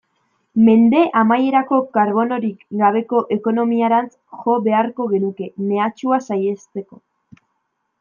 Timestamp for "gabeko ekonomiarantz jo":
2.81-4.59